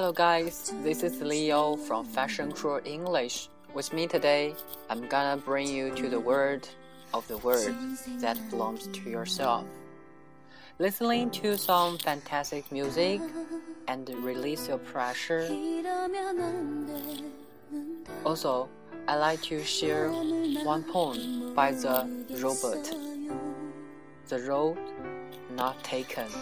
[0.00, 3.50] Hello guys, this is Leo from Fashion Crew English.
[3.74, 4.54] With me today,
[4.88, 6.66] I'm gonna bring you to the world
[7.12, 7.74] of the word
[8.16, 9.66] that belongs to yourself.
[10.78, 13.20] Listening to some fantastic music
[13.88, 15.44] and release your pressure.
[18.24, 18.70] Also,
[19.06, 20.08] I like to share
[20.64, 22.08] one poem by the
[22.40, 22.88] Robert.
[24.28, 24.78] The road
[25.54, 26.32] not taken.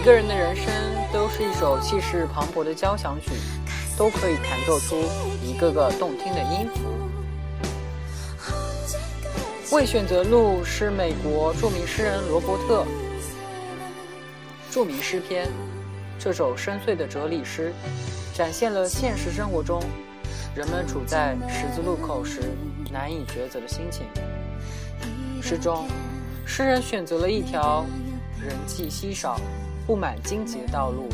[0.00, 0.64] 每个人的人生
[1.12, 3.32] 都是一首气势磅礴的交响曲，
[3.98, 4.96] 都可以弹奏出
[5.44, 6.80] 一个个动听的音符。
[9.76, 12.86] 为选择路是美国著名诗人罗伯特
[14.70, 15.46] 著名诗篇。
[16.18, 17.70] 这首深邃的哲理诗，
[18.32, 19.82] 展现了现实生活中
[20.54, 22.40] 人们处在十字路口时
[22.90, 24.06] 难以抉择的心情。
[25.42, 25.86] 诗中，
[26.46, 27.84] 诗人选择了一条
[28.42, 29.38] 人迹稀少。
[29.86, 31.08] 布满荆棘的道路，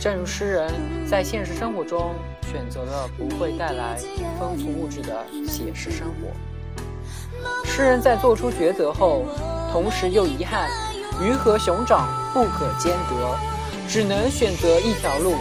[0.00, 0.72] 正如诗人
[1.08, 2.14] 在现实生活中
[2.50, 3.96] 选择了不会带来
[4.38, 6.28] 丰富物质的写实生活。
[7.64, 9.24] 诗人在做出抉择后，
[9.72, 10.68] 同时又遗憾
[11.20, 13.36] 鱼和熊掌不可兼得，
[13.88, 15.34] 只能选择一条路，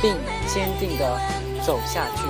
[0.00, 0.14] 并
[0.46, 1.20] 坚定地
[1.64, 2.22] 走下去。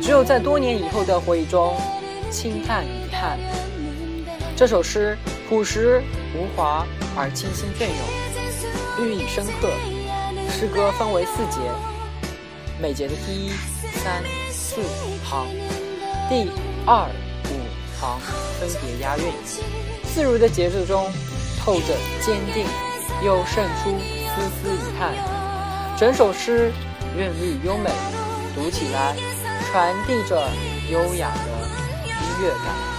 [0.00, 1.76] 只有在多年以后的回忆中
[2.30, 3.36] 轻叹遗憾。
[4.56, 5.18] 这首诗
[5.48, 6.02] 朴实
[6.34, 6.86] 无华。
[7.16, 9.68] 而清新隽永，寓意深刻。
[10.48, 11.58] 诗歌分为四节，
[12.80, 13.50] 每节的第一、
[14.02, 14.80] 三、四
[15.24, 15.46] 行，
[16.28, 16.48] 第
[16.86, 17.08] 二、
[17.50, 17.52] 五
[17.98, 18.20] 行
[18.60, 19.24] 分别押韵。
[20.14, 21.10] 自如的节奏中
[21.58, 22.64] 透着坚定，
[23.24, 23.90] 又渗出
[24.28, 25.14] 丝丝遗憾。
[25.98, 26.72] 整首诗
[27.16, 27.90] 韵律优美，
[28.54, 29.16] 读起来
[29.70, 30.48] 传递着
[30.90, 31.50] 优雅的
[32.06, 32.89] 音乐感。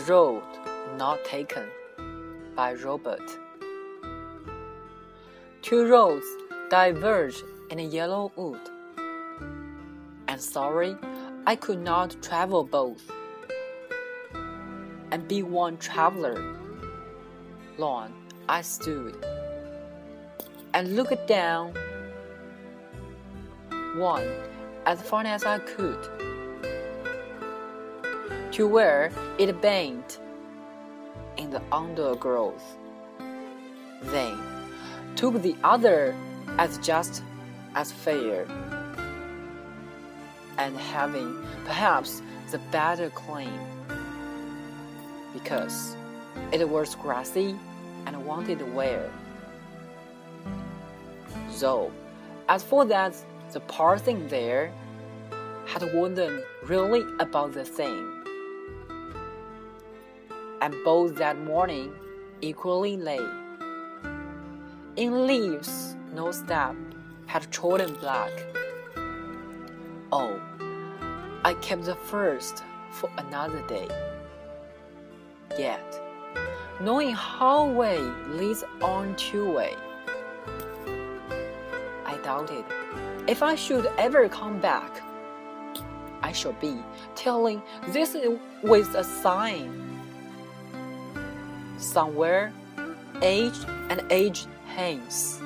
[0.00, 0.42] The Road
[0.96, 1.68] Not Taken
[2.56, 3.38] by Robert.
[5.60, 6.24] Two roads
[6.70, 8.60] diverge in a yellow wood.
[10.26, 10.96] And sorry,
[11.46, 13.10] I could not travel both.
[15.10, 16.56] And be one traveler.
[17.76, 18.14] Long
[18.48, 19.22] I stood
[20.72, 21.74] and looked down,
[23.96, 24.28] one
[24.86, 26.39] as far as I could
[28.60, 30.20] to where it bent
[31.38, 32.76] in the undergrowth.
[34.02, 34.38] Then
[35.16, 36.14] took the other
[36.58, 37.22] as just
[37.74, 38.44] as fair,
[40.58, 42.20] and having perhaps
[42.50, 43.58] the better claim,
[45.32, 45.96] because
[46.52, 47.58] it was grassy
[48.04, 49.10] and wanted wear.
[51.58, 51.90] Though,
[52.50, 53.14] as for that,
[53.52, 54.70] the parsing there
[55.64, 58.19] had wasn't really about the same
[60.60, 61.92] and both that morning
[62.40, 63.26] equally lay.
[64.96, 66.76] In leaves no step
[67.26, 68.32] had trodden black.
[70.12, 70.40] Oh,
[71.44, 73.88] I kept the first for another day.
[75.58, 76.00] Yet
[76.80, 79.74] knowing how way leads on to way.
[82.06, 82.64] I doubted
[83.28, 85.02] if I should ever come back.
[86.22, 86.76] I shall be
[87.14, 88.16] telling this
[88.62, 89.89] with a sign.
[91.80, 92.52] Somewhere,
[93.22, 95.40] age and age hence.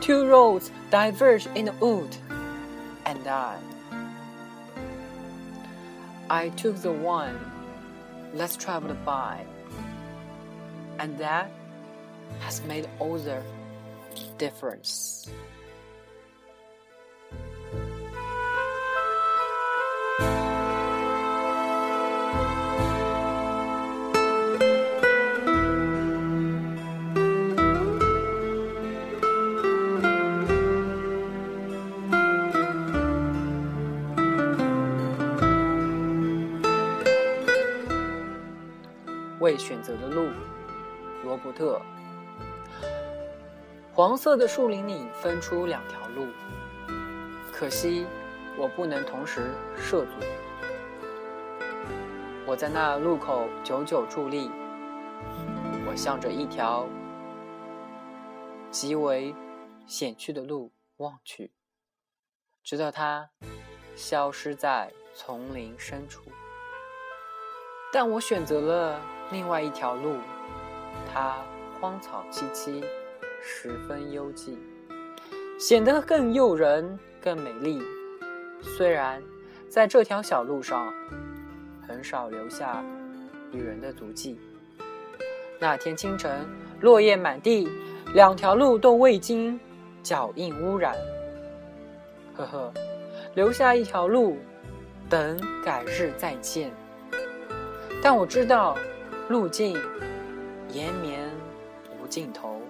[0.00, 2.16] Two roads diverge in the wood,
[3.04, 3.58] and I.
[6.30, 7.38] I took the one
[8.32, 9.44] less traveled by,
[10.98, 11.50] and that
[12.40, 13.42] has made all the
[14.38, 15.28] difference.
[39.58, 40.30] 选择的路，
[41.24, 41.80] 罗伯特。
[43.92, 46.26] 黄色的树林里分出两条路，
[47.52, 48.06] 可惜
[48.56, 50.12] 我不能同时涉足。
[52.46, 54.48] 我在那路口久久伫立，
[55.86, 56.86] 我向着一条
[58.70, 59.34] 极为
[59.86, 61.52] 险峻的路望去，
[62.62, 63.28] 直到它
[63.96, 66.22] 消失在丛林深处。
[67.92, 69.00] 但我选择了。
[69.30, 70.16] 另外一条路，
[71.12, 71.36] 它
[71.78, 72.82] 荒草萋萋，
[73.42, 74.56] 十分幽寂，
[75.58, 77.82] 显得更诱人、更美丽。
[78.62, 79.22] 虽然
[79.68, 80.90] 在这条小路上，
[81.86, 82.82] 很少留下
[83.50, 84.40] 女人的足迹。
[85.58, 86.48] 那天清晨，
[86.80, 87.68] 落叶满地，
[88.14, 89.60] 两条路都未经
[90.02, 90.96] 脚印污染。
[92.34, 92.72] 呵呵，
[93.34, 94.38] 留下一条路，
[95.10, 96.72] 等改日再见。
[98.02, 98.76] 但我知道。
[99.28, 99.78] 路径
[100.72, 101.28] 延绵
[102.00, 102.62] 无尽头，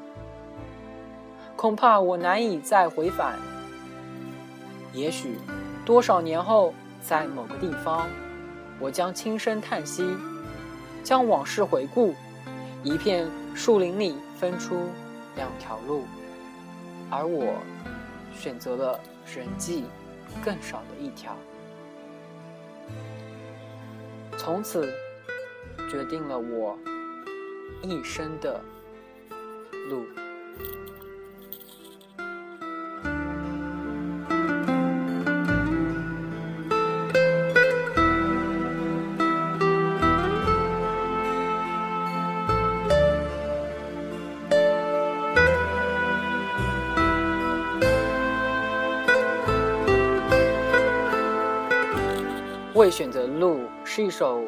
[1.54, 3.38] 恐怕我难以再回返。
[4.92, 5.38] 也许
[5.86, 8.08] 多少年后，在某个地方，
[8.80, 10.04] 我将轻声叹息，
[11.04, 12.12] 将往事回顾。
[12.82, 14.88] 一片树林里分出
[15.36, 16.06] 两条路，
[17.08, 17.54] 而我
[18.34, 18.98] 选择了
[19.32, 19.84] 人迹
[20.44, 21.36] 更少的一条。
[24.36, 24.92] 从此。
[25.88, 26.78] 决定了我
[27.82, 28.60] 一生的
[29.88, 30.04] 路。
[52.74, 54.44] 未选择路是一首。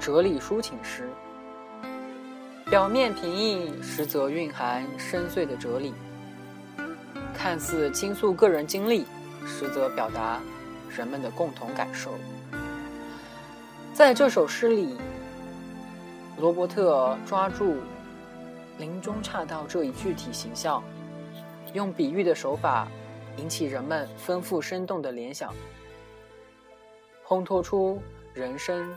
[0.00, 1.08] 哲理抒情诗，
[2.70, 5.92] 表面平易，实则蕴含深邃的哲理；
[7.34, 9.04] 看似倾诉个人经历，
[9.44, 10.40] 实则表达
[10.88, 12.14] 人们的共同感受。
[13.92, 14.96] 在这首诗里，
[16.38, 17.78] 罗伯特抓住
[18.78, 20.82] 林中岔道这一具体形象，
[21.74, 22.86] 用比喻的手法
[23.36, 25.52] 引起人们丰富生动的联想，
[27.26, 28.00] 烘托出
[28.32, 28.88] 人生。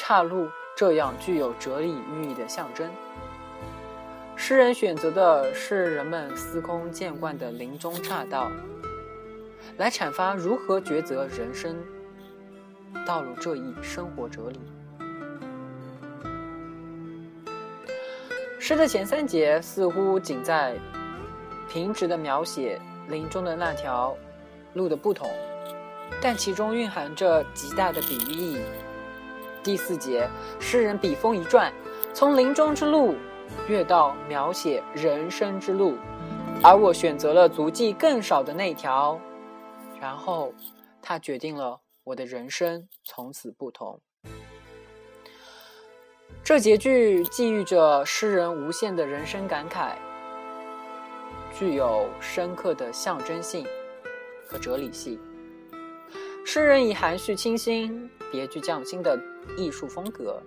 [0.00, 2.88] 岔路这样具有哲理寓意的象征，
[4.36, 8.48] 诗人选择的是人们司空见惯的林中岔道，
[9.76, 11.76] 来阐发如何抉择人生
[13.04, 14.60] 道路这一生活哲理。
[18.60, 20.76] 诗的前三节似乎仅在
[21.68, 24.16] 平直的描写林中的那条
[24.74, 25.28] 路的不同，
[26.22, 28.60] 但其中蕴含着极大的比喻意义。
[29.62, 31.72] 第四节，诗人笔锋一转，
[32.14, 33.14] 从林中之路
[33.68, 35.96] 跃到描写人生之路，
[36.62, 39.20] 而我选择了足迹更少的那条。
[40.00, 40.52] 然后，
[41.02, 44.00] 他决定了我的人生从此不同。
[46.44, 49.92] 这节句寄寓着诗人无限的人生感慨，
[51.52, 53.66] 具有深刻的象征性
[54.46, 55.18] 和哲理性。
[56.44, 59.18] 诗人以含蓄清新、别具匠心的
[59.56, 60.40] 艺术风格，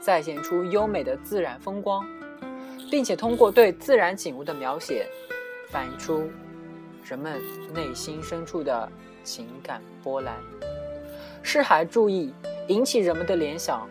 [0.00, 2.06] 再现出优美的自然风光，
[2.90, 5.06] 并且通过对自然景物的描写，
[5.68, 6.30] 反映出
[7.04, 7.40] 人们
[7.72, 8.90] 内心深处的
[9.22, 10.34] 情感波澜。
[11.42, 12.32] 诗还注意
[12.68, 13.88] 引起人们的联想，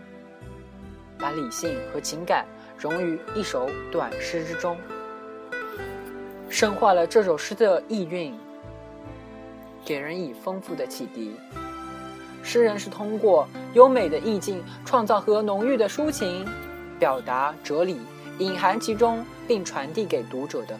[1.17, 2.45] 把理性和情感
[2.77, 4.77] 融于一首短诗之中，
[6.49, 8.33] 深化了这首诗的意蕴。
[9.85, 11.35] 给人以丰富的启迪。
[12.43, 16.45] 诗人是通过优美的意境创造和浓郁的抒情，
[16.99, 17.97] 表达哲理
[18.37, 20.77] 隐含其中并传递给读者的。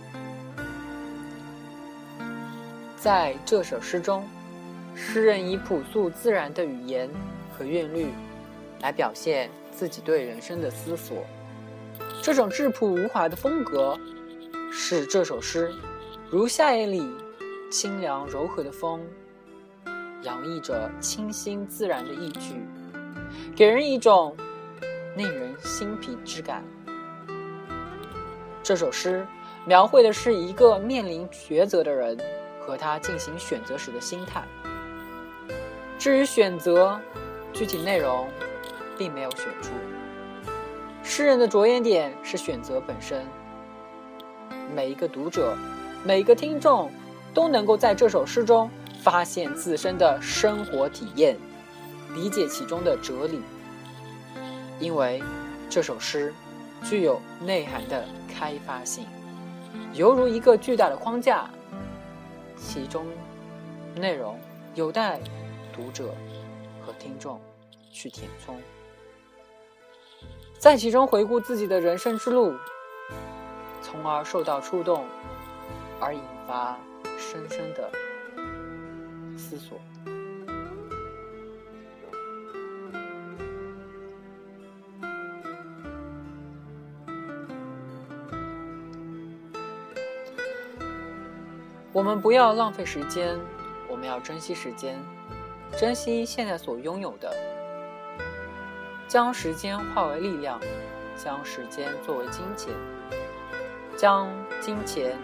[2.98, 4.27] 在这首诗中，
[4.93, 7.10] 诗人以朴素自然的语言
[7.58, 8.08] 和韵律，
[8.82, 11.17] 来表现自己对人生的思索。
[12.22, 13.98] 这种质朴无华的风格，
[14.72, 15.72] 使这首诗
[16.29, 17.05] 如夏夜里
[17.72, 19.01] 清凉柔和的风，
[20.24, 22.65] 洋溢着清新自然的意趣，
[23.56, 24.36] 给人一种
[25.15, 26.63] 令人心脾之感。
[28.63, 29.27] 这首诗
[29.65, 32.18] 描绘的是一个面临抉择的人
[32.60, 34.44] 和他进行选择时的心态。
[36.00, 37.00] 至于选择，
[37.51, 38.27] 具体内容
[38.98, 39.72] 并没有选出。
[41.03, 43.25] 诗人的着眼点是选择本身。
[44.74, 45.56] 每一个读者，
[46.03, 46.89] 每一个听众，
[47.34, 48.70] 都能够在这首诗中
[49.03, 51.38] 发现自身的生活体验，
[52.15, 53.41] 理解其中的哲理。
[54.79, 55.22] 因为
[55.69, 56.33] 这首诗
[56.86, 59.05] 具有内涵的开发性，
[59.93, 61.50] 犹如一个巨大的框架，
[62.55, 63.05] 其中
[63.93, 64.39] 内容
[64.74, 65.19] 有待
[65.74, 66.15] 读者
[66.86, 67.41] 和听众
[67.91, 68.57] 去填充。
[70.57, 72.55] 在其中回顾自己的人生之路，
[73.81, 75.03] 从而受到触动，
[76.00, 76.77] 而引发
[77.17, 77.91] 深深的
[79.53, 79.79] 思索。
[91.91, 93.38] 我们不要浪费时间，
[93.88, 94.98] 我们要珍惜时间，
[95.77, 97.31] 珍惜现在所拥有的。
[99.07, 100.60] 将时间化为力量，
[101.15, 102.74] 将时间作为金钱，
[103.95, 104.27] 将
[104.60, 105.15] 金钱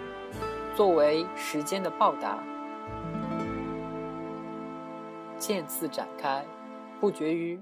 [0.75, 2.37] 作为时间的报答，
[5.39, 6.45] 渐次展开，
[6.99, 7.57] 不绝于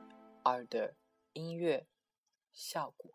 [0.46, 0.96] 耳的
[1.34, 1.86] 音乐
[2.52, 3.12] 效果。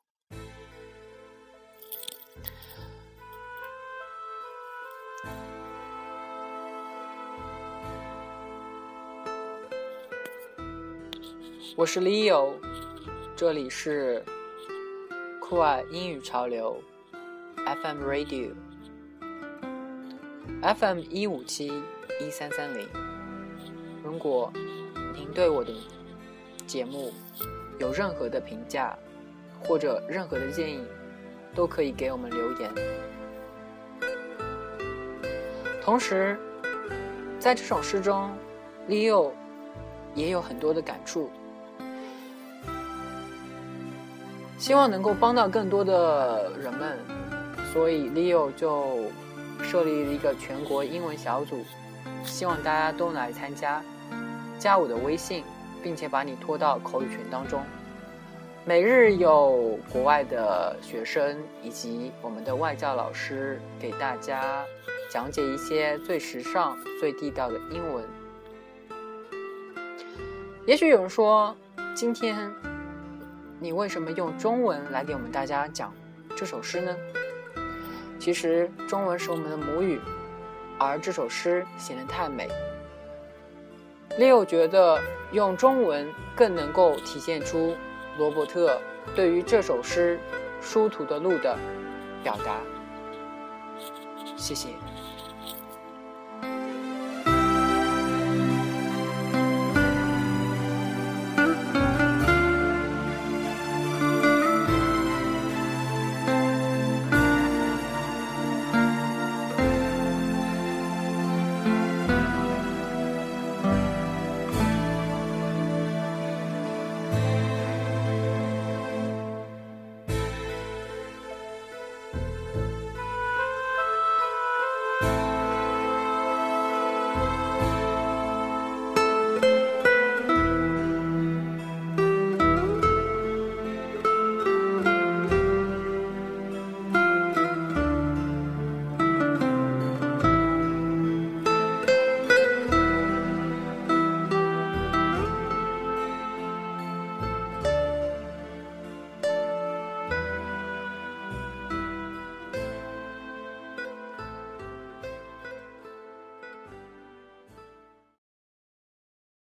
[11.76, 12.54] 我是 Leo。
[13.35, 14.25] 这里是
[15.40, 16.81] 酷爱英语潮流
[17.57, 18.61] FM Radio，FM
[21.11, 21.83] 一五七
[22.21, 23.12] 一三三零。
[24.12, 24.52] 如果
[25.14, 25.73] 您对我的
[26.66, 27.14] 节目
[27.78, 28.95] 有任何的评价
[29.64, 30.83] 或者任何的建议，
[31.54, 32.71] 都可以给我们留言。
[35.83, 36.38] 同时，
[37.40, 38.31] 在这首诗中
[38.87, 39.31] ，Leo
[40.14, 41.31] 也有很多的感触。
[44.59, 46.99] 希望能够帮到更多的人们，
[47.73, 49.07] 所以 Leo 就
[49.62, 51.64] 设立了一个全国英文小组，
[52.23, 53.83] 希望大家都来参加，
[54.62, 55.42] 加我的微信，
[55.83, 57.64] 并且把你拖到口语群当中。
[58.64, 64.64] 每日有国外的学生以及我们的外教老师给大家
[65.11, 68.04] 讲解一些最时尚、最地道的英文。
[70.64, 71.57] 也许有人说，
[71.92, 72.49] 今天。
[73.59, 75.92] 你为什么用中文来给我们大家讲
[76.37, 76.97] 这首诗呢？
[78.21, 80.00] 其实中文是我们的母语，
[80.78, 82.49] 而这首诗显得太美。
[84.19, 85.00] Leo 觉得
[85.31, 87.76] 用中文更能够体现出
[88.19, 88.78] 罗伯特
[89.14, 90.19] 对于这首诗
[90.64, 91.57] 《殊途的路》的
[92.23, 92.61] 表达。
[94.37, 94.69] 谢谢。